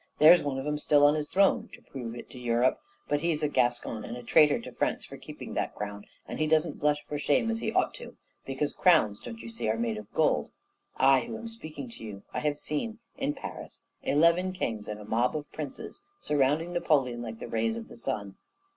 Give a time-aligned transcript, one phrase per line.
[0.17, 3.43] There's one of 'em still on his throne, to prove it to Europe; but he's
[3.43, 7.05] a Gascon and a traitor to France for keeping that crown; and he doesn't blush
[7.05, 10.11] for shame as he ought to do, because crowns, don't you see, are made of
[10.11, 10.49] gold.
[10.97, 15.05] I who am speaking to you, I have seen, in Paris, eleven kings and a
[15.05, 18.37] mob of princes surrounding Napoleon like the rays of the sun.